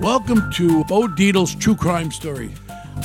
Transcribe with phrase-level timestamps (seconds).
[0.00, 2.50] Welcome to Bo Dietl's True Crime Story.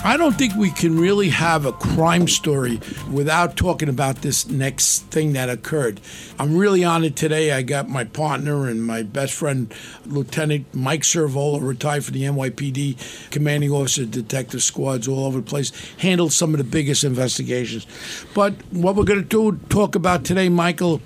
[0.03, 5.03] I don't think we can really have a crime story without talking about this next
[5.05, 6.01] thing that occurred.
[6.37, 7.53] I'm really honored today.
[7.53, 9.73] I got my partner and my best friend,
[10.05, 15.71] Lieutenant Mike Ciravolo, retired from the NYPD, commanding officer, detective squads all over the place,
[15.97, 17.87] handled some of the biggest investigations.
[18.33, 21.01] But what we're going to do, talk about today, Michael,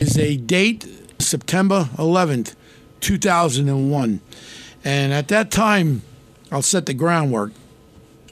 [0.00, 0.86] is a date,
[1.18, 2.54] September 11th,
[3.00, 4.20] 2001.
[4.86, 6.02] And at that time,
[6.52, 7.50] I'll set the groundwork.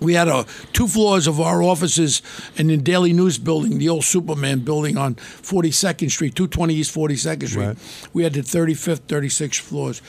[0.00, 2.22] We had uh, two floors of our offices
[2.54, 7.48] in the Daily News building, the old Superman building on 42nd Street, 220 East 42nd
[7.48, 7.66] Street.
[7.66, 8.08] Right.
[8.12, 10.00] We had the 35th, 36th floors.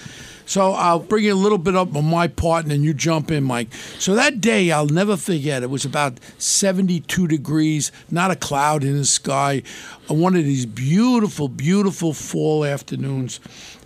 [0.46, 3.32] So I'll bring you a little bit up on my part and then you jump
[3.32, 3.74] in, Mike.
[3.98, 8.96] So that day, I'll never forget, it was about 72 degrees, not a cloud in
[8.98, 9.64] the sky,
[10.08, 13.40] one of these beautiful, beautiful fall afternoons.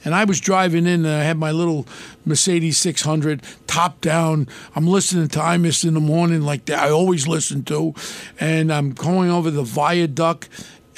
[0.06, 1.88] And I was driving in and I had my little
[2.26, 4.48] Mercedes 600 top down.
[4.76, 7.94] I'm listening to Imus in the morning like that I always listen to.
[8.40, 10.50] And I'm going over the viaduct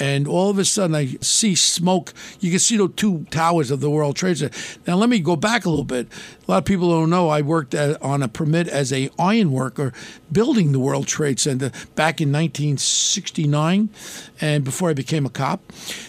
[0.02, 2.12] and all of a sudden I see smoke.
[2.40, 4.58] You can see the two towers of the World Trade Center.
[4.84, 6.08] Now let me go back a little bit.
[6.46, 9.52] A lot of people don't know I worked at, on a permit as a iron
[9.52, 9.92] worker
[10.32, 13.88] building the World Trade Center back in 1969
[14.40, 15.60] and before I became a cop.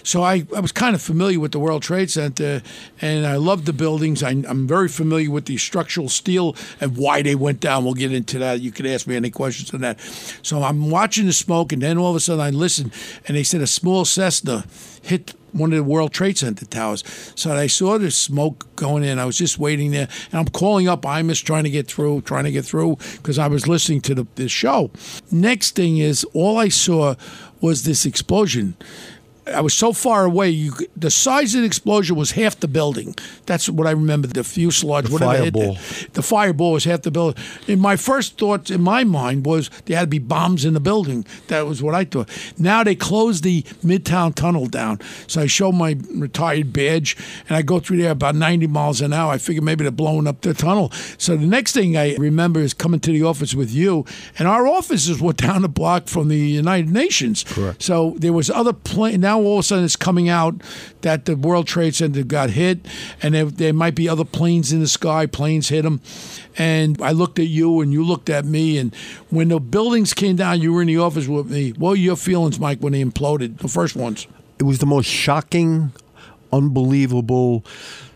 [0.02, 2.64] So I, I was kind of familiar with the World Trade Center
[3.00, 4.24] and I love the buildings.
[4.24, 7.86] I, I'm very familiar with the structural steel and why they went down.
[7.86, 8.60] We'll get into that.
[8.60, 10.00] You can ask me any questions on that.
[10.42, 12.92] So I'm watching the smoke and then all of a sudden I listen
[13.28, 14.66] and they said a small Cessna
[15.04, 17.04] hit one of the World Trade Center towers.
[17.36, 19.20] So I saw the smoke going in.
[19.20, 22.44] I was just waiting there, and I'm calling up Imus, trying to get through, trying
[22.44, 24.92] to get through, because I was listening to the, the show.
[25.32, 27.16] Next thing is, all I saw
[27.62, 28.76] was this explosion.
[29.48, 30.50] I was so far away.
[30.50, 33.16] You, the size of the explosion was half the building.
[33.46, 34.28] That's what I remember.
[34.28, 35.78] The fuselage, The whatever fireball.
[36.14, 37.44] The fireball was half the building.
[37.68, 40.80] And my first thoughts in my mind was there had to be bombs in the
[40.80, 41.26] building.
[41.48, 42.30] That was what I thought.
[42.58, 45.00] Now they closed the Midtown Tunnel down.
[45.28, 47.18] So I show my retired badge
[47.50, 49.34] and I go through there about 90 miles an hour.
[49.34, 50.92] I figure maybe they're blowing up the tunnel.
[51.18, 54.06] So the next thing I remember is coming to the office with you,
[54.40, 57.44] and our offices were down the block from the United Nations.
[57.44, 57.82] Correct.
[57.82, 59.22] So there was other plane.
[59.22, 60.56] Now all of a sudden it's coming out
[61.02, 62.80] that the World Trade Center got hit,
[63.22, 65.26] and there, there might be other planes in the sky.
[65.26, 66.02] Planes hit them,
[66.58, 68.94] and I looked at you, and you looked at me, and
[69.30, 71.72] when the buildings came down, you were in the office with me.
[71.72, 73.60] What were your feelings, Mike, when they imploded?
[73.60, 74.28] The first ones.
[74.60, 75.92] It was the most shocking,
[76.52, 77.66] unbelievable,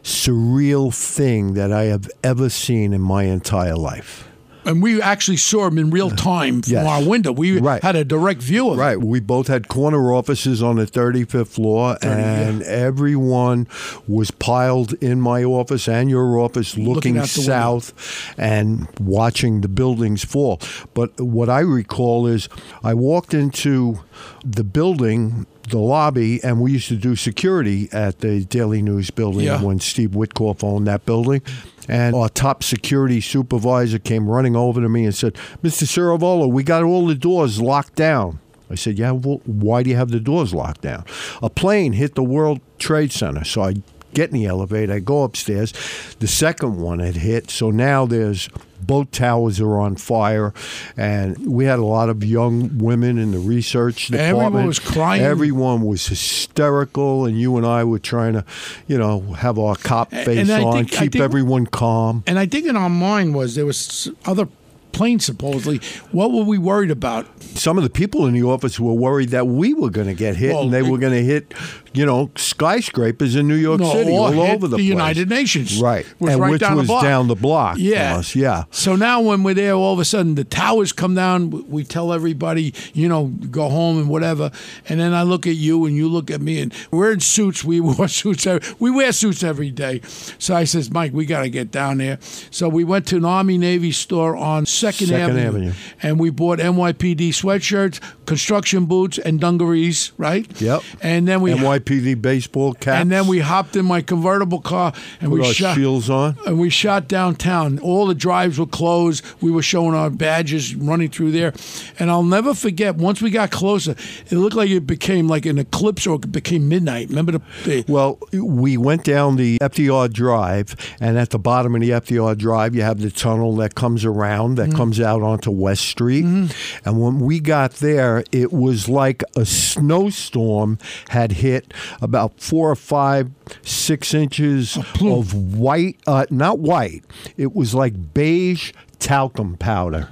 [0.04, 4.27] surreal thing that I have ever seen in my entire life.
[4.68, 6.86] And we actually saw them in real time from Yes.
[6.86, 7.32] our window.
[7.32, 7.82] We Right.
[7.82, 8.82] had a direct view of it.
[8.82, 9.02] Right.
[9.02, 13.68] We both had corner offices on the 35th floor, and everyone
[14.08, 17.28] was piled in my office and your office looking, window.
[17.28, 17.94] south
[18.38, 20.60] and watching the buildings fall.
[20.94, 22.50] But what I recall is
[22.84, 24.00] I walked into
[24.46, 25.46] the building.
[25.68, 29.62] The lobby, and we used to do security at the Daily News building Yeah.
[29.62, 31.42] when Steve Witkoff owned that building.
[31.90, 35.84] And our top security supervisor came running over to me and said, Mr.
[35.84, 38.40] Ciravolo, we got all the doors locked down.
[38.70, 41.04] I said, Yeah, well, why do you have the doors locked down?
[41.42, 43.44] A plane hit the World Trade Center.
[43.46, 43.76] So I
[44.14, 45.74] get in the elevator, I go upstairs.
[46.20, 47.50] The second one had hit.
[47.50, 48.50] So now there's
[48.82, 50.54] both towers are on fire.
[50.96, 54.38] And we had a lot of young women in the research department.
[54.46, 55.22] Everyone was crying.
[55.24, 57.26] Everyone was hysterical.
[57.26, 58.46] And you and I were trying to,
[58.88, 62.24] you know, have our cop face and on, think- keep think- everyone calm.
[62.28, 64.48] And I think in our mind was there was other
[64.94, 65.80] planes supposedly.
[66.12, 67.28] What were we worried about?
[67.58, 70.36] some of the people in the office were worried that we were going to get
[70.36, 71.54] hit Well, and they it- were going to hit,
[71.98, 74.86] you know, skyscrapers in New York No, City, all over the, the place.
[74.88, 75.82] United Nations.
[75.82, 76.06] Right.
[76.20, 77.04] Was and right which down the was block.
[77.04, 78.12] down the block Yeah.
[78.12, 78.36] from us.
[78.36, 78.64] Yeah.
[78.72, 81.70] So now when we're there, all of a sudden the towers come down.
[81.70, 84.52] We tell everybody, you know, go home and whatever.
[84.90, 87.64] And then I look at you and you look at me and we're in suits.
[87.64, 88.46] We wore suits.
[88.46, 90.02] Every, we wear suits every day.
[90.38, 92.20] So I says, Mike, we got to get down there.
[92.52, 95.74] So we went to an Army Navy store on Second, Second Avenue.
[96.02, 100.12] and we bought NYPD sweatshirts, construction boots, and dungarees.
[100.18, 100.46] Right.
[100.62, 100.82] Yep.
[101.02, 103.02] And then we NYPD Baseball caps.
[103.02, 105.76] And then we hopped in my convertible car and put we shot.
[105.76, 106.38] shields on.
[106.46, 107.80] And we shot downtown.
[107.80, 109.24] All the drives were closed.
[109.42, 111.54] We were showing our badges running through there.
[112.00, 113.92] And I'll never forget, once we got closer,
[114.30, 117.10] it looked like it became like an eclipse or it became midnight.
[117.10, 117.42] Remember the.
[117.66, 122.38] the Well, we went down the FDR Drive, and at the bottom of the FDR
[122.38, 124.78] Drive, you have the tunnel that comes around, that Mm-hmm.
[124.78, 126.26] comes out onto West Street.
[126.26, 130.78] And when we got there, it was like a snowstorm
[131.10, 131.67] had hit
[132.02, 133.30] about four or five,
[133.62, 137.04] six inches of white, uh, not white,
[137.38, 140.10] it was like beige talcum powder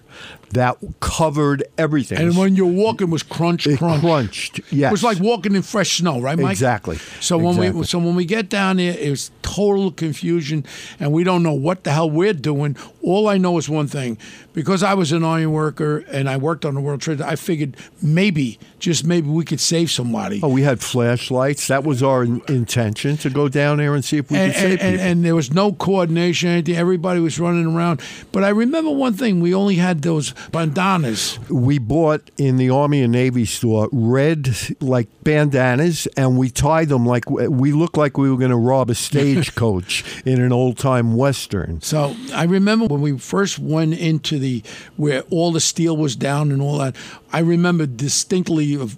[0.56, 2.18] that covered everything.
[2.18, 4.02] and when you're walking, it was crunch, it crunch.
[4.02, 4.60] crunched.
[4.72, 4.90] Yes.
[4.90, 6.52] It was like walking in fresh snow, right, Mike?
[6.52, 6.98] Exactly.
[7.22, 10.66] So when we so when we get down there, it was total confusion,
[11.00, 12.76] and we don't know what the hell we're doing.
[13.02, 14.18] All I know is one thing:
[14.54, 17.76] because I was an iron worker and I worked on the World Trade, I figured
[18.02, 20.40] maybe, just maybe, we could save somebody.
[20.42, 21.68] Oh, we had flashlights.
[21.68, 24.60] That was our in- intention to go down there and see if we and, could
[24.60, 25.06] save and, and, people.
[25.08, 26.76] and there was no coordination, anything.
[26.76, 28.02] Everybody was running around.
[28.32, 31.40] But I remember one thing: we only had those bandanas.
[31.50, 37.06] we bought in the Army and Navy store red like bandanas, and we tied them
[37.06, 41.16] like we looked like we were going to rob a stagecoach in an old time
[41.16, 41.82] western.
[41.82, 44.64] So I remember when we first went into the
[44.98, 46.96] where all the steel was down and all that.
[47.32, 48.98] I remember distinctly of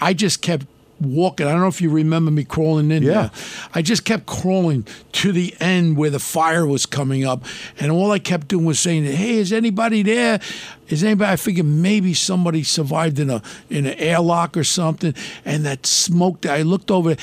[0.00, 0.66] I just kept
[1.00, 1.46] walking.
[1.46, 3.12] I don't know if you remember me crawling in Yeah.
[3.12, 3.30] there.
[3.74, 7.44] I just kept crawling to the end where the fire was coming up,
[7.78, 10.40] and all I kept doing was saying, "Hey, is anybody there?
[10.88, 15.14] Is anybody?" I figured maybe somebody survived in a in an airlock or something,
[15.44, 16.46] and that smoke.
[16.46, 17.16] I looked over.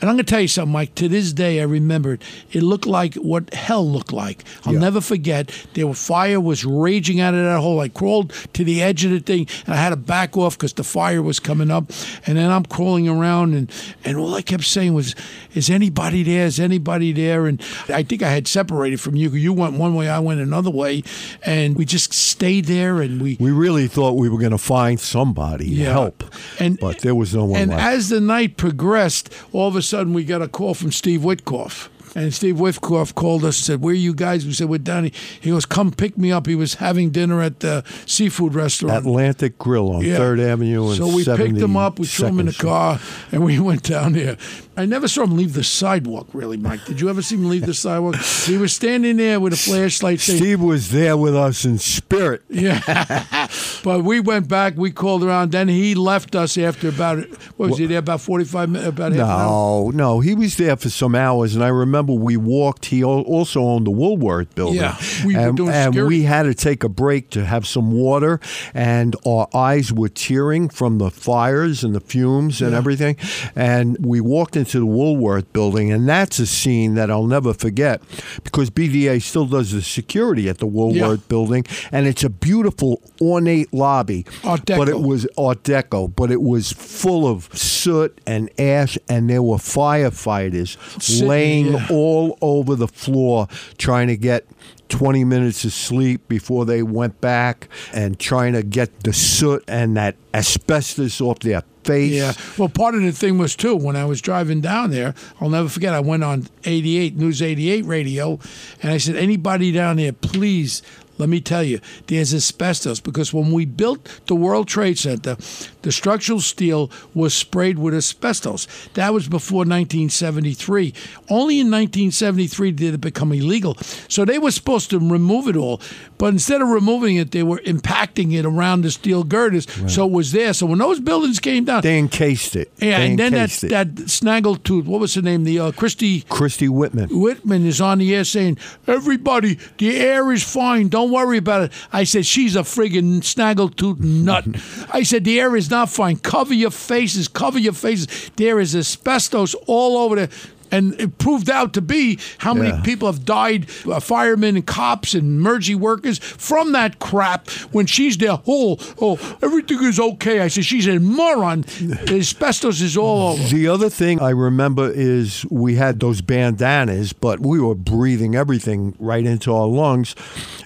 [0.00, 0.94] And I'm going to tell you something, Mike.
[0.96, 2.22] To this day, I remember it.
[2.52, 4.44] It looked like what hell looked like.
[4.64, 4.80] I'll Yeah.
[4.80, 5.50] never forget.
[5.74, 7.80] There was fire was raging out of that hole.
[7.80, 10.72] I crawled to the edge of the thing, and I had to back off because
[10.74, 11.90] the fire was coming up.
[12.26, 13.70] And then I'm crawling around, and
[14.04, 15.14] and all I kept saying was,
[15.54, 16.46] "Is anybody there?
[16.46, 19.30] Is anybody there?" And I think I had separated from you.
[19.30, 21.02] You went one way, I went another way,
[21.44, 24.98] and we just stayed there, and we We really thought we were going to find
[25.00, 25.92] somebody to Yeah.
[25.92, 26.24] help,
[26.58, 27.82] And- but there was no one And left.
[27.82, 31.88] as the night progressed, all of a sudden we got a call from Steve Witkoff.
[32.14, 34.46] And Steve Witkoff called us and said, Where are you guys?
[34.46, 35.12] We said, We're down here.
[35.38, 36.46] He goes, Come pick me up.
[36.46, 38.96] He was having dinner at the seafood restaurant.
[38.96, 40.16] Atlantic Grill on Yeah.
[40.16, 42.98] Third Avenue and So we picked him up, we threw him in the car,
[43.32, 44.38] and we went down there.
[44.78, 46.84] I never saw him leave the sidewalk, really, Mike.
[46.86, 48.16] Did you ever see him leave the sidewalk?
[48.16, 52.42] He was standing there with a flashlight saying, Steve was there with us in spirit.
[52.48, 52.80] Yeah.
[53.86, 57.18] but we went back, we called around, then he left us after about,
[57.56, 59.46] what was he there, about 45 minutes, about half an hour?
[59.46, 62.86] No, no, he was there for some hours, and I remember we walked.
[62.86, 66.54] He also owned the Woolworth building, Yeah, we were and, doing and we had to
[66.54, 68.40] take a break to have some water,
[68.74, 73.16] and our eyes were tearing from the fires and the fumes and everything.
[73.54, 78.02] And we walked into the Woolworth building, and that's a scene that I'll never forget
[78.42, 83.72] because BDA still does the security at the Woolworth building, and it's a beautiful ornate
[83.76, 88.98] lobby, Art but it was Art Deco, but it was full of soot and ash,
[89.08, 91.86] and there were firefighters Sitting, laying yeah.
[91.90, 94.46] all over the floor trying to get
[94.88, 99.96] 20 minutes of sleep before they went back and trying to get the soot and
[99.96, 102.12] that asbestos off their face.
[102.12, 102.32] Yeah.
[102.58, 105.14] Well, part of the thing was too when I was driving down there.
[105.40, 105.94] I'll never forget.
[105.94, 108.38] I went on 88 News 88 radio,
[108.82, 110.82] and I said, "Anybody down there, please."
[111.18, 115.36] Let me tell you, there's asbestos because when we built the World Trade Center,
[115.82, 118.66] the structural steel was sprayed with asbestos.
[118.94, 120.92] That was before 1973.
[121.28, 123.76] Only in 1973 did it become illegal.
[124.08, 125.80] So they were supposed to remove it all,
[126.18, 130.12] but instead of removing it, they were impacting it around the steel girders, so it
[130.12, 130.52] was there.
[130.52, 132.70] So when those buildings came down, They encased it.
[132.78, 133.70] yeah, They and then that it.
[133.70, 135.44] that snaggletooth, what was her name?
[135.44, 137.08] The uh, Christie Christie Whitman.
[137.10, 140.88] Whitman is on the air saying, "Everybody, the air is fine.
[140.88, 144.44] Don't worry about it." I said, "She's a friggin' snaggletooth nut."
[144.92, 146.16] I said, "The air is not fine.
[146.16, 147.28] Cover your faces.
[147.28, 148.30] Cover your faces.
[148.36, 150.28] There is asbestos all over there."
[150.70, 152.80] And it proved out to be how many Yeah.
[152.82, 157.48] people have died, uh, firemen and cops and emergency workers from that crap.
[157.72, 160.40] When she's there, oh, oh, everything is okay.
[160.40, 161.62] I said, she's a moron.
[161.80, 163.42] The asbestos is all over.
[163.54, 168.94] The other thing I remember is we had those bandanas, but we were breathing everything
[168.98, 170.14] right into our lungs.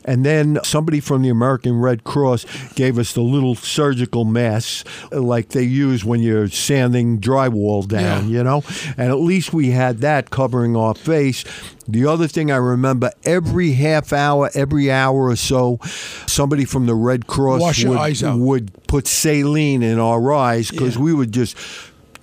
[0.05, 5.51] And then somebody from the American Red Cross gave us the little surgical masks like
[5.51, 8.39] they use when you're sanding drywall down, Yeah.
[8.39, 8.63] you know?
[8.97, 11.45] And at least we had that covering our face.
[11.89, 15.79] The other thing I remember every half hour, every hour or so,
[16.27, 17.99] somebody from the Red Cross would,
[18.41, 21.03] would put saline in our eyes because Yeah.
[21.03, 21.57] we would just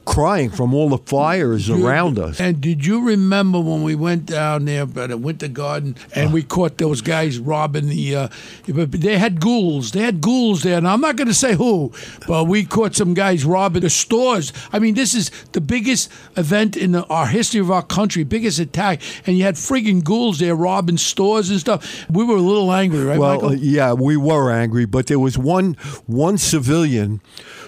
[0.08, 2.40] crying from all the fires around us.
[2.40, 6.42] And did you remember when we went down there by the Winter Garden and we
[6.44, 8.16] caught those guys robbing the?
[8.16, 8.28] Uh,
[8.68, 9.92] they had ghouls.
[9.92, 10.78] They had ghouls there.
[10.78, 11.92] And I'm not going to say who,
[12.26, 14.54] but we caught some guys robbing the stores.
[14.72, 18.60] I mean, this is the biggest event in the, our history of our country, biggest
[18.60, 22.10] attack, and you had friggin' ghouls there robbing stores and stuff.
[22.10, 23.50] We were a little angry, right, Well, Michael?
[23.50, 25.74] uh, yeah, we were angry, but there was one
[26.06, 27.20] one civilian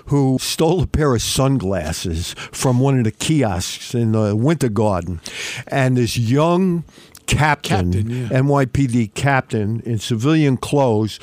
[0.06, 5.22] who stole a pair of sunglasses from one of the kiosks in the Winter Garden,
[5.68, 6.84] and this young
[7.30, 8.28] captain, Captain, yeah.
[8.30, 11.20] NYPD captain in civilian clothes,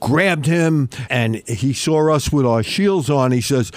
[0.00, 3.32] grabbed him, and he saw us with our shields on.
[3.32, 3.70] He says,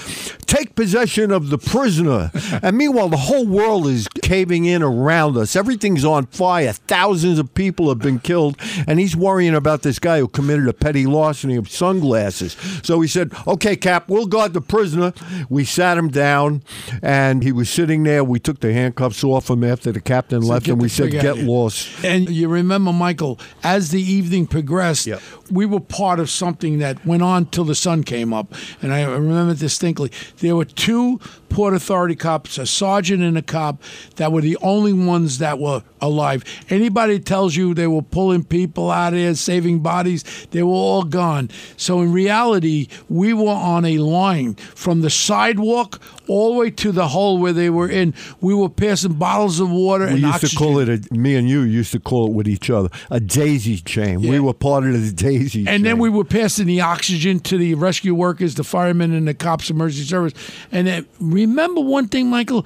[0.45, 2.31] "Take possession of the prisoner."
[2.63, 5.55] and meanwhile, the whole world is caving in around us.
[5.55, 6.73] Everything's on fire.
[6.73, 8.57] Thousands of people have been killed,
[8.87, 12.55] and he's worrying about this guy who committed a petty larceny of sunglasses.
[12.83, 15.13] So he said, "Okay, Cap, we'll guard the prisoner."
[15.49, 16.63] We sat him down,
[17.01, 18.23] and he was sitting there.
[18.23, 21.47] We took the handcuffs off him after the captain left, and we said, "Get of
[21.75, 25.21] here." And you remember, Michael, as the evening progressed, Yep.
[25.49, 28.53] we were part of something that went on till the sun came up.
[28.81, 30.11] And I remember distinctly.
[30.39, 33.81] There were two Port Authority cops, a sergeant and a cop,
[34.15, 36.45] that were the only ones that were alive.
[36.69, 41.03] Anybody tells you they were pulling people out of there, saving bodies, they were all
[41.03, 41.49] gone.
[41.75, 46.93] So in reality, we were on a line from the sidewalk all the way to
[46.93, 48.13] the hole where they were in.
[48.39, 50.49] We were passing bottles of water We used oxygen.
[50.49, 51.13] to call it a.
[51.13, 54.21] Me and you used to call it with each other a daisy chain.
[54.21, 55.65] We were part of the daisy.
[55.65, 55.73] chain.
[55.73, 59.33] And then we were passing the oxygen to the rescue workers, the firemen, and the
[59.33, 60.33] cops, emergency service.
[60.71, 62.65] And then, remember one thing, Michael?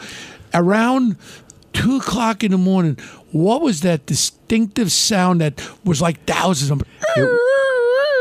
[0.53, 1.17] Around
[1.73, 2.97] two o'clock in the morning,
[3.31, 6.81] what was that distinctive sound that was like thousands of?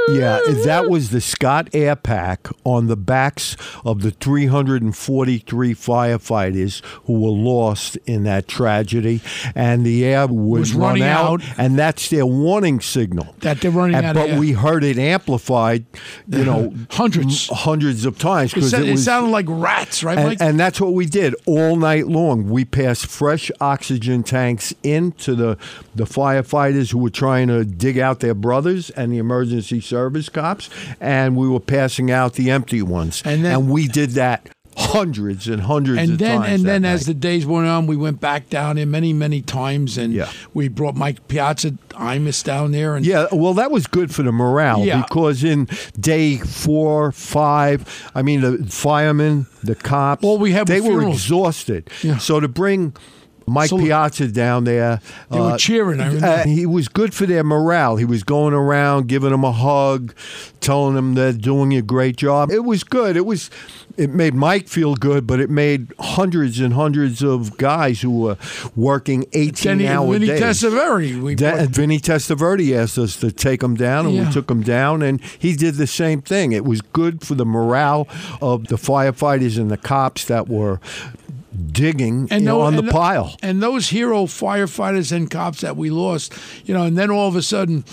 [0.08, 3.56] Yeah, that was the Scott Air Pack on the backs
[3.86, 9.22] of the 343 firefighters who were lost in that tragedy,
[9.54, 11.54] and the air was, Was run running out, out.
[11.58, 13.34] and that's their warning signal.
[13.40, 15.86] That they're running And- out of But we heard it amplified,
[16.28, 17.48] you know, Hundreds.
[17.50, 20.80] m- hundreds of times It, because it it sounded like rats, right, and, and that's
[20.80, 22.50] what we did all night long.
[22.50, 25.56] We passed fresh oxygen tanks into the
[25.94, 29.93] the firefighters who were trying to dig out their brothers and the emergency service
[30.32, 30.70] cops,
[31.00, 33.22] and we were passing out the empty ones.
[33.24, 36.52] And then- we did that hundreds and hundreds and of then times.
[36.52, 39.96] and then as the days went on, we went back down there many many times,
[39.96, 40.28] and Yeah.
[40.52, 44.32] we brought Mike Piazza Imus down there, and Yeah, well, that was good for the
[44.32, 45.02] morale Yeah.
[45.02, 50.80] because in day four, five, I mean, the firemen, the cops, Well, we had they
[50.80, 51.88] were exhausted.
[52.02, 52.18] Yeah.
[52.18, 52.94] So to bring
[53.46, 56.26] Mike So- Piazza down there, They were cheering, I remember.
[56.26, 57.96] uh, he was good for their morale.
[57.96, 60.14] He was going around, giving them a hug,
[60.60, 62.50] telling them they're doing a great job.
[62.50, 63.16] It was good.
[63.16, 63.50] It was.
[63.96, 68.36] It made Mike feel good, but it made hundreds and hundreds of guys who were
[68.74, 70.40] working eighteen Denny, hour Vinny days.
[70.40, 74.26] Testaveri, we brought- Vinny Testaverde asked us to take him down, and Yeah.
[74.26, 76.50] we took him down, and he did the same thing.
[76.50, 78.08] It was good for the morale
[78.42, 80.80] of the firefighters and the cops that were
[81.72, 83.36] digging you know, on the and pile.
[83.42, 86.32] And those hero firefighters and cops that we lost,
[86.64, 87.84] you know, and then all of a sudden,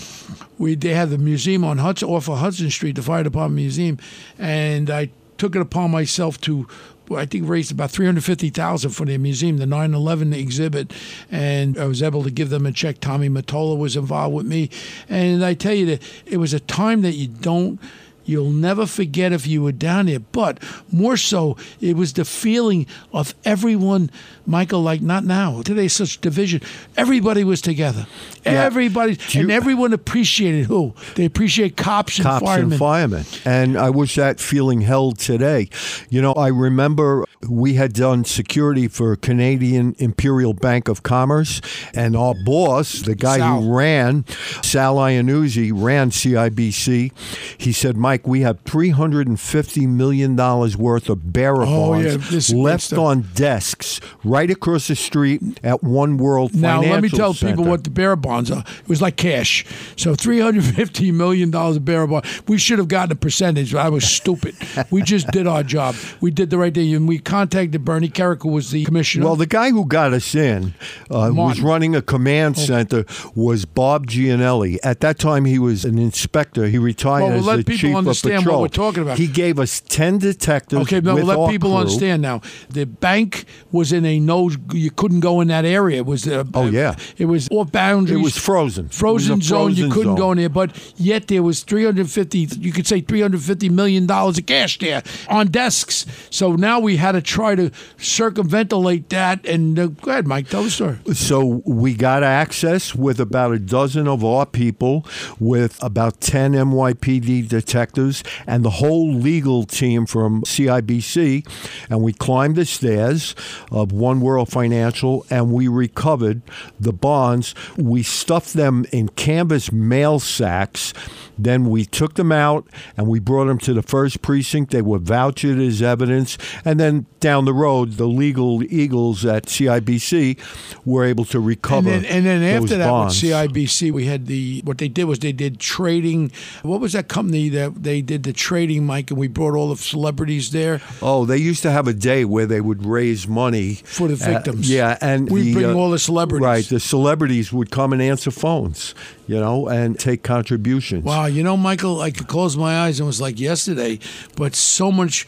[0.58, 3.98] we they had the museum on Hudson off of Hudson Street, the fire department museum,
[4.38, 6.66] and I took it upon myself to.
[7.10, 10.92] I think raised about three hundred fifty thousand for their museum, the 9/11 exhibit,
[11.30, 13.00] and I was able to give them a check.
[13.00, 14.70] Tommy Mottola was involved with me,
[15.10, 17.78] and I tell you that it was a time that you don't
[18.24, 20.20] You'll never forget if you were down there.
[20.20, 24.10] But more so, it was the feeling of everyone,
[24.46, 25.62] Michael, like not now.
[25.62, 26.60] Today's such division.
[26.96, 28.06] Everybody was together.
[28.44, 28.52] Yeah.
[28.64, 29.18] Everybody.
[29.30, 30.94] You- and everyone appreciated who?
[31.16, 32.72] They appreciate cops and cops firemen.
[32.72, 33.24] and firemen.
[33.44, 35.68] And I wish that feeling held today.
[36.10, 41.60] You know, I remember we had done security for Canadian Imperial Bank of Commerce,
[41.94, 43.62] and our boss, the guy Sal.
[43.62, 44.24] who ran,
[44.62, 47.12] Sal Iannuzzi, ran CIBC.
[47.58, 53.22] He said, Mike, we have $350 million worth of bearer Oh, bonds yeah, left on
[53.34, 57.84] desks right across the street at One World Now Financial let me tell people what
[57.84, 58.64] the bearer bonds are.
[58.80, 59.64] It was like cash.
[59.96, 62.42] So three hundred fifty million dollars of bearer bonds.
[62.48, 63.72] We should have gotten a percentage.
[63.72, 64.54] but I was stupid.
[64.90, 65.94] we just did our job.
[66.20, 69.24] We did the right thing, and we contacted Bernie Kerik, who was the commissioner.
[69.24, 70.74] Well, the guy who got us in
[71.10, 74.78] uh, was running a command center was Bob Giannelli.
[74.82, 76.66] At that time, he was an inspector.
[76.66, 78.60] He retired Well, as as let the people chief understand of what patrol.
[78.62, 79.18] we're talking about.
[79.18, 80.82] He gave us ten detectives.
[80.82, 81.78] Okay, no, with let people crew.
[81.78, 82.42] understand now.
[82.68, 84.50] The bank was in a no.
[84.72, 85.98] You couldn't go in that area.
[85.98, 86.26] It was.
[86.28, 86.96] Uh, Oh, yeah.
[87.16, 88.18] It was off boundaries.
[88.20, 88.84] It was frozen.
[88.86, 89.74] It was Frozen zone.
[89.74, 90.48] you couldn't go in there.
[90.50, 92.48] But yet there was 350.
[92.60, 96.04] You could say 350 million dollars of cash there on desks.
[96.30, 99.44] So now we had try to circumventilate that.
[99.46, 100.48] And uh, go ahead, Mike.
[100.48, 100.98] Tell the story.
[101.14, 105.06] So we got access with about a dozen of our people,
[105.38, 111.46] with about 10 NYPD detectives, and the whole legal team from CIBC.
[111.90, 113.34] And we climbed the stairs
[113.70, 116.42] of One World Financial and we recovered
[116.78, 117.54] the bonds.
[117.76, 120.92] We stuffed them in canvas mail sacks.
[121.38, 124.70] Then we took them out and we brought them to the first precinct.
[124.70, 126.38] They were vouched as evidence.
[126.64, 130.38] And then down the road, the legal eagles at CIBC
[130.84, 131.90] were able to recover.
[131.90, 133.22] And then, and then after that, bonds.
[133.22, 136.32] with CIBC, we had the what they did was they did trading.
[136.62, 139.10] What was that company that they did the trading, Mike?
[139.10, 140.80] And we brought all the celebrities there.
[141.00, 144.32] Oh, they used to have a day where they would raise money For the Uh,
[144.34, 144.70] victims.
[144.70, 146.44] yeah, and We'd bring uh, all the celebrities.
[146.44, 148.94] Right, the celebrities would come and answer phones,
[149.26, 151.04] you know, and take contributions.
[151.04, 153.98] Wow, you know, Michael, I could close my eyes and it was like yesterday,
[154.36, 155.26] but so much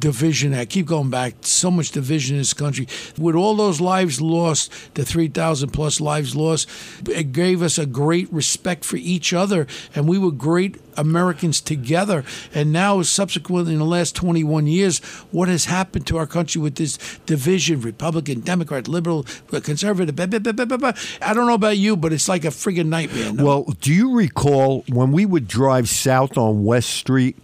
[0.00, 0.54] division.
[0.54, 1.34] I keep going back.
[1.42, 2.88] So much division in this country.
[3.18, 6.68] With all those lives lost, the 3,000 plus lives lost,
[7.08, 9.66] it gave us a great respect for each other.
[9.94, 12.24] And we were great Americans together.
[12.54, 14.98] And now, subsequently, in the last 21 years,
[15.30, 19.24] what has happened to our country with this division Republican, Democrat, liberal,
[19.62, 20.16] conservative?
[20.16, 20.92] Blah, blah, blah.
[21.22, 23.32] I don't know about you, but it's like a friggin' nightmare.
[23.32, 23.44] no?
[23.44, 27.36] Well, do you recall when we would drive south on West Street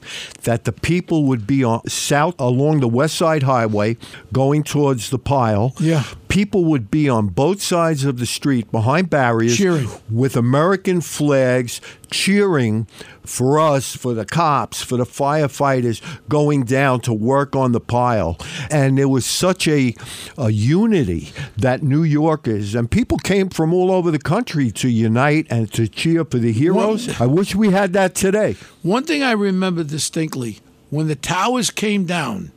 [0.42, 3.96] that the people would be on south along the West Side Highway
[4.32, 5.74] going towards the pile?
[5.80, 6.04] Yeah.
[6.36, 9.88] People would be on both sides of the street behind barriers Cheering.
[10.10, 12.86] with American flags cheering
[13.24, 18.36] for us, for the cops, for the firefighters going down to work on the pile.
[18.70, 19.94] And there was such a,
[20.36, 25.46] a unity that New Yorkers and people came from all over the country to unite
[25.48, 27.18] and to cheer for the heroes.
[27.18, 28.56] I wish we had that today.
[28.82, 30.58] One thing I remember distinctly
[30.90, 32.52] when the towers came down,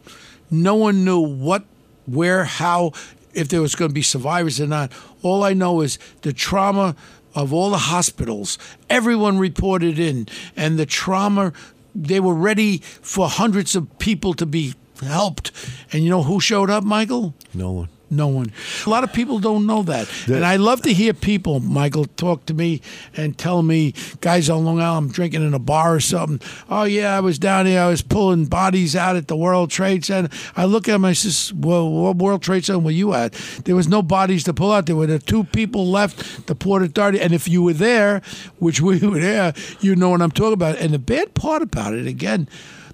[0.51, 1.63] no one knew what,
[2.05, 2.91] where, how,
[3.33, 4.91] if there was going to be survivors or not.
[5.21, 6.95] All I know is the trauma
[7.35, 8.57] of all the hospitals,
[8.89, 11.53] everyone reported in, and the trauma,
[11.93, 15.51] they were ready for hundreds of people to be helped.
[15.93, 17.33] And you know who showed up, Michael?
[17.53, 17.89] No one.
[18.11, 18.51] No one.
[18.85, 20.09] A lot of people don't know that.
[20.27, 22.81] and I love to hear people, Michael, talk to me
[23.15, 26.41] and tell me, guys on Long Island, I'm drinking in a bar or something.
[26.69, 27.81] Oh, yeah, I was down here.
[27.81, 30.35] I was pulling bodies out at the World Trade Center.
[30.55, 33.33] I look at them, I says, well, what World Trade Center were you at?
[33.65, 34.87] There was no bodies to pull out.
[34.87, 37.21] There were the two people left, the Port Authority.
[37.21, 38.21] And if you were there,
[38.57, 40.77] which we were there, you know what I'm talking about.
[40.77, 42.47] And the bad part about it, again,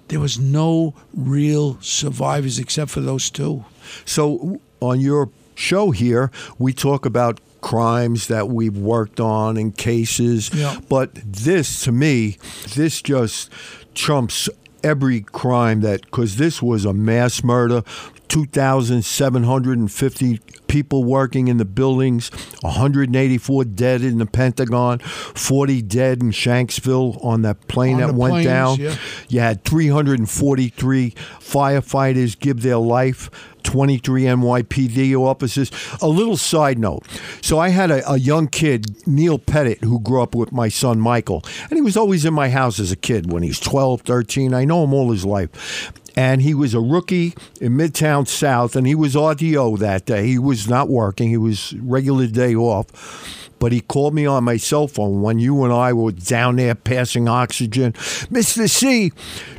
[0.08, 3.64] there was no real survivors except for those two.
[4.04, 10.50] So on your show here, we talk about crimes that we've worked on and cases.
[10.54, 10.78] Yeah.
[10.88, 12.38] But this, to me,
[12.74, 13.50] this just
[13.94, 14.48] trumps
[14.84, 17.82] every crime that because this was a mass murder.
[18.28, 22.30] 2,750 people working in the buildings,
[22.62, 28.32] 184 dead in the Pentagon, 40 dead in Shanksville on that plane On that went
[28.32, 28.80] planes, down.
[28.80, 28.96] yeah.
[29.28, 33.30] You had 343 firefighters give their life.
[33.66, 35.70] 23 NYPD officers.
[36.00, 37.04] A little side note.
[37.42, 41.00] So I had a, a young kid, Neil Pettit, who grew up with my son
[41.00, 41.44] Michael.
[41.64, 44.54] And he was always in my house as a kid when he was 12, 13.
[44.54, 45.92] I know him all his life.
[46.16, 50.26] And he was a rookie in Midtown South, and he was RDO that day.
[50.26, 53.45] He was not working, he was regular day off.
[53.58, 56.74] But he called me on my cell phone when you and I were down there
[56.74, 57.92] passing oxygen.
[57.92, 58.68] Mr.
[58.68, 59.12] C,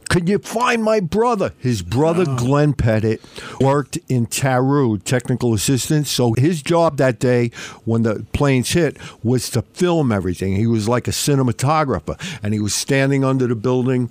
[0.10, 1.54] could you find my brother?
[1.58, 2.36] His brother, ah.
[2.36, 3.22] Glenn Pettit,
[3.60, 6.08] worked in TARU, technical assistant.
[6.08, 7.52] So his job that day
[7.86, 10.56] when the planes hit was to film everything.
[10.56, 14.10] He was like a cinematographer, and he was standing under the building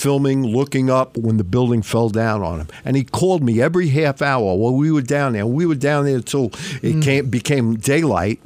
[0.00, 2.68] filming, looking up when the building fell down on him.
[2.84, 5.46] And he called me every half hour while we were down there.
[5.46, 7.02] We were down there until it mm.
[7.02, 8.40] came, became daylight.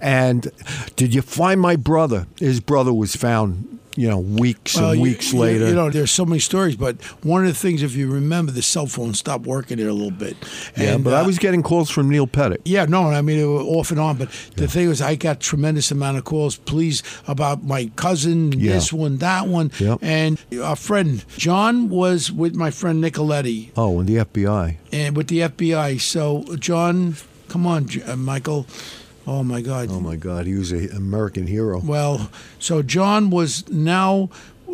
[0.00, 0.50] And
[0.96, 2.26] did you find my brother?
[2.38, 5.68] His brother was found, you know, weeks Well, and weeks you- later.
[5.68, 8.62] You know, there's so many stories, but one of the things, if you remember, the
[8.62, 10.36] cell phone stopped working there a little bit.
[10.76, 12.60] yeah, And, but I uh, was getting calls from Neil Pettit.
[12.64, 14.16] Yeah, no, I mean, it was off and on.
[14.16, 18.72] But the thing was, I got tremendous amount of calls, please, about my cousin, Yeah.
[18.72, 19.70] this one, that one.
[19.78, 19.98] Yep.
[20.02, 24.76] And our friend John was with my friend Nicoletti Oh, and the FBI.
[24.92, 25.98] and with the FBI.
[26.00, 27.16] So, John,
[27.48, 28.66] come on, uh, Michael.
[29.26, 29.88] Oh, my God.
[29.90, 31.80] Oh my God, he was an American hero.
[31.82, 34.28] Well, so John was now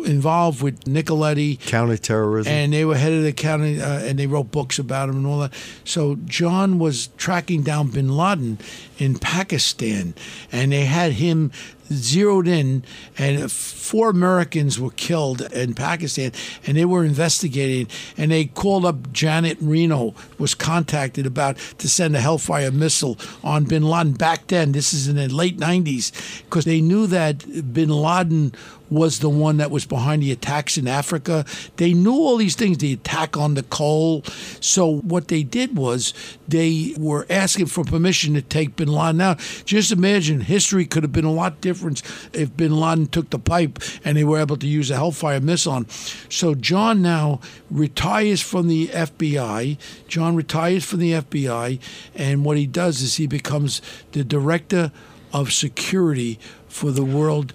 [0.05, 1.59] involved with Nicoletti.
[1.59, 2.51] Counterterrorism.
[2.51, 5.27] And they were head of the county, uh, and they wrote books about him and
[5.27, 5.53] all that.
[5.83, 8.59] So John was tracking down Bin Laden
[8.97, 10.13] in Pakistan,
[10.51, 11.51] and they had him
[11.91, 12.83] zeroed in,
[13.17, 16.31] and four Americans were killed in Pakistan,
[16.65, 17.87] and they were investigating,
[18.17, 23.65] and they called up Janet Reno, was contacted about to send a Hellfire missile on
[23.65, 24.71] Bin Laden back then.
[24.71, 26.11] This is in the late '90s,
[26.45, 28.53] because they knew that Bin Laden
[28.91, 31.45] was the one that was behind the attacks in Africa.
[31.77, 34.23] They knew all these things, the attack on the Cole.
[34.59, 36.13] So what they did was
[36.47, 39.39] they were asking for permission to take bin Laden out.
[39.65, 43.79] Just imagine history could have been a lot different if bin Laden took the pipe
[44.03, 45.89] and they were able to use a Hellfire missile on.
[46.29, 49.77] So John now retires from the FBI.
[50.07, 51.79] John retires from the FBI,
[52.15, 54.91] and what he does is he becomes the director
[55.31, 57.53] of security for the World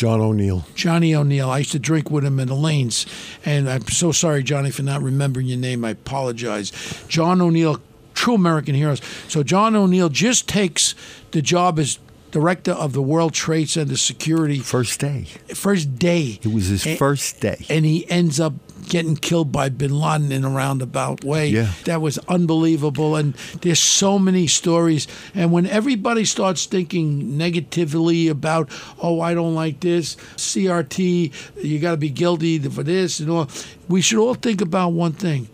[0.00, 0.64] John O'Neill.
[0.74, 1.50] Johnny O'Neill.
[1.50, 3.04] I used to drink with him in the lanes,
[3.44, 5.84] and I'm so sorry, Johnny, for not remembering your name.
[5.84, 6.72] I apologize.
[7.06, 7.78] John O'Neill,
[8.14, 9.02] true American heroes.
[9.28, 10.94] So John O'Neill just takes
[11.32, 11.98] the job as
[12.30, 14.60] director of the World Trade Center security.
[14.60, 15.24] First day.
[15.54, 16.38] First day.
[16.42, 17.66] It was his And- first day.
[17.68, 18.54] And he ends up
[18.90, 21.48] getting killed by bin Laden in a roundabout way.
[21.48, 21.72] Yeah.
[21.84, 23.14] That was unbelievable.
[23.14, 25.06] And there's so many stories.
[25.32, 28.68] And when everybody starts thinking negatively about,
[29.00, 33.48] oh, I don't like this, CRT, you got to be guilty for this and all,
[33.88, 35.48] we should all think about one thing.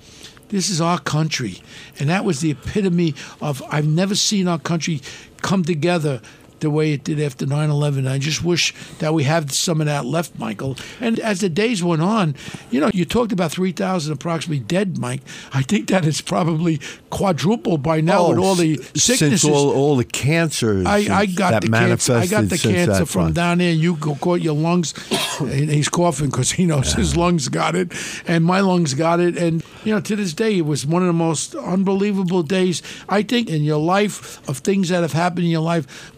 [0.49, 1.61] This is our country.
[1.99, 5.03] And that was the epitome of I've never seen our country
[5.43, 6.23] come together
[6.61, 8.07] the way it did after 9 11.
[8.07, 10.77] I just wish that we have some of that left, Michael.
[11.01, 12.35] And as the days went on,
[12.71, 15.23] you know, you talked about 3,000 approximately dead, Mike.
[15.53, 19.43] I think that is probably quadrupled by now with oh, all the Oh, sicknesses.
[19.43, 22.15] Since all, all the cancers I, I got that the cancer.
[22.15, 23.33] I got the cancer from time.
[23.33, 23.73] down there.
[23.73, 24.95] You caught your lungs,
[25.41, 27.93] and he's coughing because he knows his lungs got it,
[28.27, 29.37] and my lungs got it.
[29.37, 33.23] And you know, to this day, it was one of the most unbelievable days I
[33.23, 36.13] think in your life of things that have happened in your life,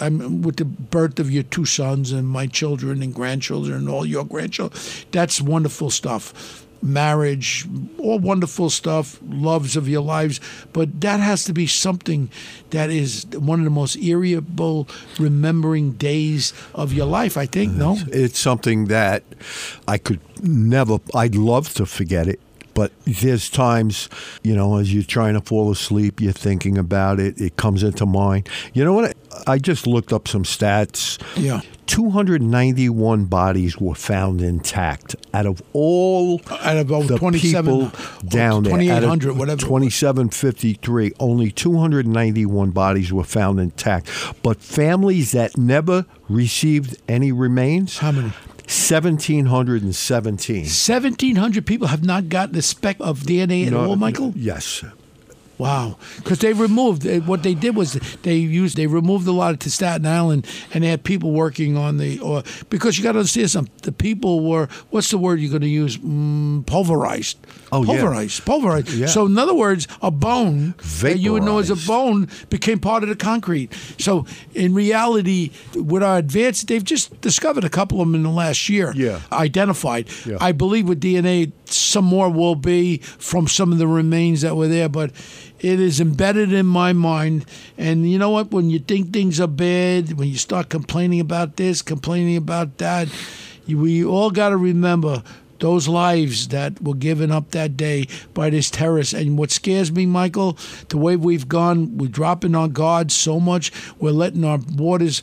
[0.00, 4.06] I'm with the birth of your two sons and my children and grandchildren and all
[4.06, 4.80] your grandchildren.
[5.10, 7.66] That's wonderful stuff marriage,
[7.98, 10.38] all wonderful stuff, loves of your lives,
[10.74, 12.28] but that has to be something
[12.70, 14.86] that is one of the most irritable
[15.18, 17.94] remembering days of your life, I think, no?
[17.94, 18.12] Mm.
[18.12, 19.24] It's something that
[19.88, 22.38] I could never, I'd love to forget it.
[22.74, 24.08] But there's times,
[24.42, 28.04] you know, as you're trying to fall asleep, you're thinking about it, it comes into
[28.04, 28.48] mind.
[28.74, 29.16] You know what?
[29.46, 31.20] I just looked up some stats.
[31.36, 31.60] Yeah.
[31.86, 38.62] 291 bodies were found intact out of all Out of the 27 people or down
[38.62, 38.72] there.
[38.72, 44.08] Out 2,800, whatever 2753, only 291 bodies were found intact.
[44.42, 48.32] But families that never received any remains, How many?
[48.66, 50.56] 1,717.
[50.62, 54.32] 1,700 people have not gotten a speck of DNA at No, all, Michael?
[54.34, 54.82] Yes.
[55.56, 59.60] Wow, because they removed uh, what they did was they used they removed a lot
[59.60, 63.18] to Staten Island and they had people working on the or because you got to
[63.20, 67.38] understand something the people were what's the word you're going to use mm, pulverized
[67.70, 67.86] Oh, yeah.
[68.00, 69.06] pulverized pulverized Yeah.
[69.06, 73.02] so in other words a bone that you would know as a bone became part
[73.04, 78.08] of the concrete so in reality with our advance they've just discovered a couple of
[78.08, 79.20] them in the last year Yeah.
[79.32, 80.38] identified Yeah.
[80.40, 84.68] I believe with DNA some more will be from some of the remains that were
[84.68, 85.10] there but
[85.64, 87.46] it is embedded in my mind.
[87.78, 88.50] And you know what?
[88.50, 93.08] When you think things are bad, when you start complaining about this, complaining about that,
[93.66, 95.22] we all got to remember
[95.60, 99.14] those lives that were given up that day by this terrorist.
[99.14, 103.72] And what scares me, Michael, the way we've gone, we're dropping our guards so much.
[103.98, 105.22] We're letting our borders,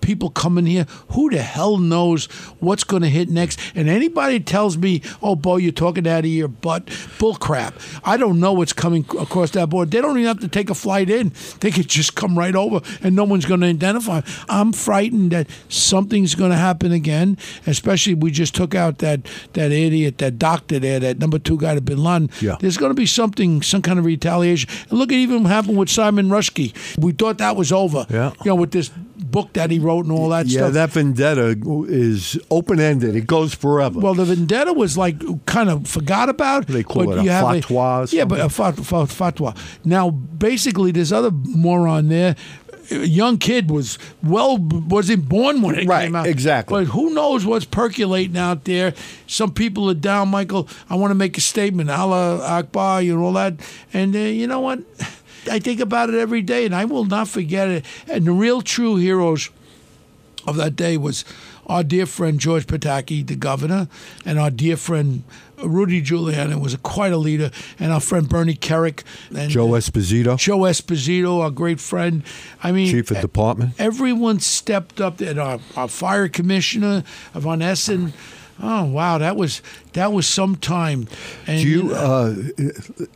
[0.00, 0.86] people come in here.
[1.10, 2.26] Who the hell knows
[2.60, 3.60] what's going to hit next?
[3.74, 7.74] And anybody tells me, oh, Bo, you're talking out of your butt, bull crap.
[8.04, 9.90] I don't know what's coming across that border.
[9.90, 11.32] They don't even have to take a flight in.
[11.60, 14.20] They could just come right over and no one's going to identify.
[14.48, 19.20] I'm frightened that something's going to happen again, especially we just took out that,
[19.52, 22.30] that idiot, that doctor there, that number two guy to Bin Laden.
[22.40, 22.56] Yeah.
[22.60, 24.68] There's going to be something, some kind of retaliation.
[24.88, 26.74] And look at even what happened with Salman Rushdie.
[26.98, 28.06] We thought that was over.
[28.10, 28.32] Yeah.
[28.44, 28.90] You know, with this
[29.30, 30.72] book that he wrote and all that Yeah, stuff.
[30.72, 31.56] that vendetta
[31.88, 33.14] is open ended.
[33.14, 34.00] It goes forever.
[34.00, 36.66] Well, the vendetta was like kind of forgot about.
[36.66, 39.56] They call but it a fatwa or yeah, but a fat, fat, fatwa.
[39.84, 42.34] Now, basically, this other moron there.
[42.92, 46.26] A young kid was well wasn't born when it Right, came out.
[46.26, 46.84] exactly.
[46.84, 48.94] But who knows what's percolating out there?
[49.26, 50.68] Some people are down, Michael.
[50.88, 53.54] I want to make a statement, Allah Akbar, you and all that.
[53.92, 54.80] And uh, you know what?
[55.50, 57.84] I think about it every day, and I will not forget it.
[58.08, 59.50] And the real true heroes
[60.46, 61.24] of that day was
[61.66, 63.88] our dear friend George Pataki, the governor,
[64.24, 65.22] and our dear friend
[65.62, 69.02] Rudy Giuliani was a, quite a leader, and our friend Bernie Kerik
[69.34, 72.22] and Joe Esposito, Joe Esposito, our great friend.
[72.62, 73.74] I mean, chief of department.
[73.78, 75.20] everyone stepped up.
[75.20, 78.12] And our, our fire commissioner, Von Essen.
[78.62, 79.62] Oh wow, that was
[79.94, 81.08] that was some time.
[81.46, 81.94] And Do you?
[81.94, 82.34] Uh,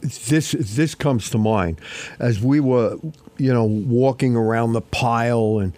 [0.01, 1.81] this this comes to mind
[2.19, 2.97] as we were,
[3.37, 5.75] you know, walking around the pile, and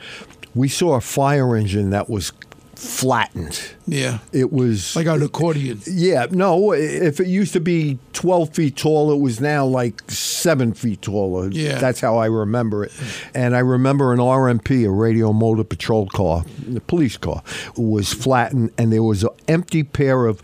[0.54, 2.32] we saw a fire engine that was
[2.76, 3.60] flattened.
[3.86, 5.80] yeah, It was like an accordion.
[5.86, 6.72] Yeah, no.
[6.72, 11.48] If it used to be twelve feet tall, it was now like seven feet taller.
[11.50, 11.78] Yeah.
[11.78, 12.92] that's how I remember it.
[13.34, 17.42] And I remember an RMP, a radio motor patrol car, the police car,
[17.76, 20.42] was flattened, and there was an empty pair of,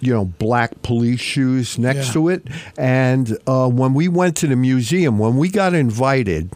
[0.00, 2.12] you know, black police shoes next Yeah.
[2.12, 2.42] to it.
[2.78, 6.50] And uh, when we went to the museum, when we got invited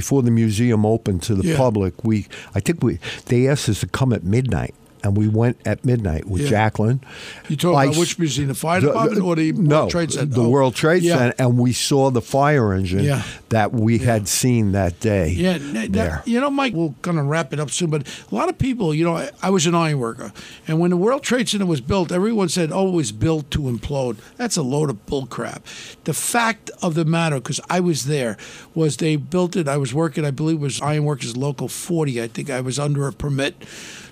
[0.00, 1.56] before the museum opened to the Yeah.
[1.64, 2.16] public, we
[2.54, 2.98] I think we
[3.30, 4.74] they asked us to come at midnight.
[5.06, 6.48] And we went at midnight with Yeah.
[6.50, 7.00] Jacqueline.
[7.48, 10.12] You talking I about which museum, the fire the- department or the no, World Trade
[10.12, 10.34] Center?
[10.34, 11.16] the Oh, World Trade yeah.
[11.16, 13.22] Center, and we saw the fire engine Yeah.
[13.50, 15.30] that we had seen that day.
[15.30, 16.22] Yeah, that- there.
[16.26, 18.92] you know, Mike, we're going to wrap it up soon, but a lot of people,
[18.92, 20.32] you know, I, I was an iron worker,
[20.66, 23.60] and when the World Trade Center was built, everyone said, oh, it was built to
[23.60, 24.16] implode.
[24.36, 25.64] That's a load of bull crap.
[26.02, 28.36] The fact of the matter, because I was there,
[28.74, 32.26] was they built it, I was working, I believe it was Ironworkers Local 40, I
[32.26, 33.54] think I was under a permit.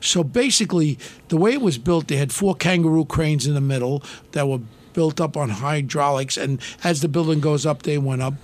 [0.05, 4.03] So basically, the way it was built, they had four kangaroo cranes in the middle
[4.33, 4.61] that were
[4.93, 8.35] built up on hydraulics, and as the building goes up, they went up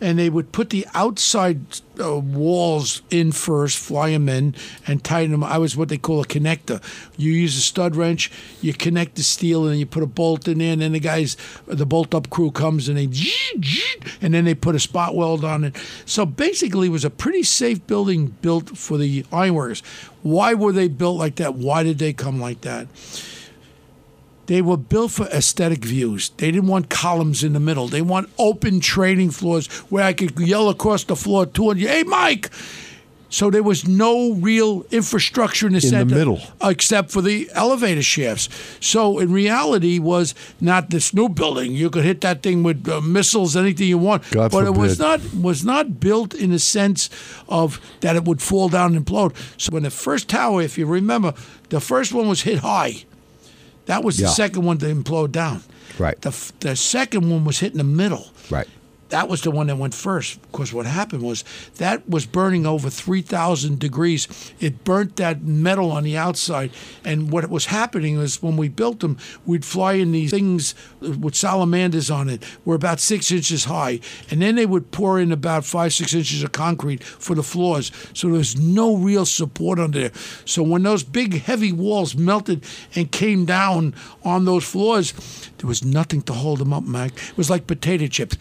[0.00, 1.60] and they would put the outside
[2.00, 4.54] uh, walls in first, fly them in,
[4.86, 5.42] and tighten them.
[5.42, 6.82] I was what they call a connector.
[7.16, 8.30] You use a stud wrench,
[8.60, 11.36] you connect the steel, and you put a bolt in there, and then the guys,
[11.66, 13.08] the bolt up crew comes and they,
[14.20, 15.76] and then they put a spot weld on it.
[16.04, 19.82] So basically, it was a pretty safe building built for the ironworkers.
[20.22, 21.54] Why were they built like that?
[21.54, 22.86] Why did they come like that?
[24.48, 26.30] They were built for aesthetic views.
[26.38, 27.86] They didn't want columns in the middle.
[27.86, 32.02] They want open trading floors where I could yell across the floor to you, "Hey,
[32.02, 32.50] Mike!"
[33.30, 36.40] So there was no real infrastructure in the In the center, middle.
[36.62, 38.48] except for the elevator shafts.
[38.80, 41.72] So in reality, was not this new building.
[41.74, 44.22] You could hit that thing with uh, missiles, anything you want.
[44.30, 47.10] God but it was not was not built in the sense
[47.50, 49.34] of that it would fall down and implode.
[49.58, 51.34] So when the first tower, if you remember,
[51.68, 53.04] the first one was hit high.
[53.88, 54.28] That was the Yeah.
[54.30, 55.62] second one to implode down.
[55.98, 56.20] Right.
[56.20, 58.26] The, the second one was hit in the middle.
[58.50, 58.68] Right.
[59.10, 60.40] That was the one that went first.
[60.50, 61.44] Because what happened was
[61.76, 64.52] that was burning over 3,000 degrees.
[64.60, 66.70] It burnt that metal on the outside.
[67.04, 71.34] And what was happening was when we built them, we'd fly in these things with
[71.34, 74.00] salamanders on it, were about six inches high.
[74.30, 77.92] And then they would pour in about five, six inches of concrete for the floors.
[78.14, 80.12] So there was no real support under there.
[80.44, 83.94] So when those big, heavy walls melted and came down
[84.24, 85.12] on those floors,
[85.58, 87.12] there was nothing to hold them up, Mac.
[87.12, 88.36] It was like potato chips.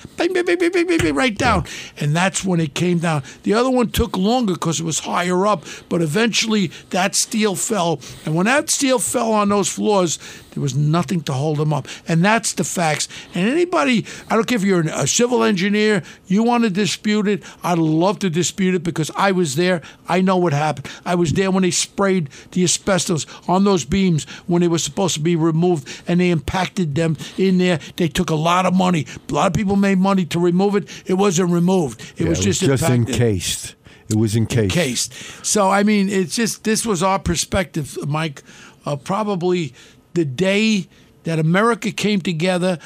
[0.57, 1.65] Bang, bang, bang, bang, right down.
[1.99, 3.23] And that's when it came down.
[3.43, 7.99] The other one took longer because it was higher up, but eventually that steel fell.
[8.25, 10.19] And when that steel fell on those floors,
[10.57, 11.87] there was nothing to hold them up.
[12.07, 13.07] And that's the facts.
[13.35, 17.43] And anybody, I don't care if you're a civil engineer, you want to dispute it,
[17.61, 19.83] I'd love to dispute it because I was there.
[20.09, 20.87] I know what happened.
[21.05, 25.13] I was there when they sprayed the asbestos on those beams when they were supposed
[25.13, 27.79] to be removed and they impacted them in there.
[27.97, 29.05] They took a lot of money.
[29.29, 30.89] A lot of people made money to remove it.
[31.05, 32.01] It wasn't removed.
[32.17, 33.75] It Yeah, was just just encased.
[34.09, 34.75] It was encased.
[34.75, 35.45] encased.
[35.45, 38.41] So I mean, it's just this was our perspective, Mike.
[38.85, 39.73] Uh, probably
[40.17, 40.87] the day
[41.25, 42.79] that America came together,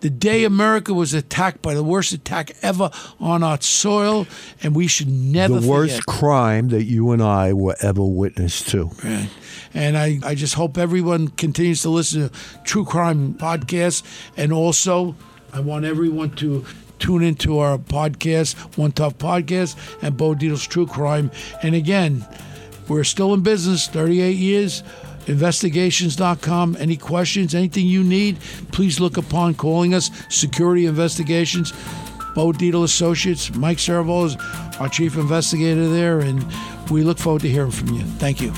[0.00, 2.90] the day America was attacked by the worst attack ever
[3.20, 4.26] on our soil,
[4.62, 5.62] and we should never forget.
[5.62, 6.06] The worst forget.
[6.06, 8.86] crime that you and I were ever witness to.
[9.04, 9.28] Right.
[9.74, 14.02] And I, I just hope everyone continues to listen to True Crime Podcasts.
[14.38, 15.14] And also,
[15.52, 16.64] I want everyone to
[16.98, 21.30] tune into our podcast, One Tough Podcast, and Bo Dietl's True Crime.
[21.62, 22.26] And again,
[22.88, 24.82] we're still in business, 38 years.
[25.30, 26.76] Investigations.com.
[26.78, 28.38] Any questions, anything you need,
[28.72, 30.10] please look upon calling us.
[30.28, 31.72] Security Investigations.
[32.34, 33.54] Bo Dietl Associates.
[33.54, 34.36] Mike Ciravolo is
[34.78, 36.44] our chief investigator there, and
[36.90, 38.02] we look forward to hearing from you.
[38.18, 38.52] Thank you.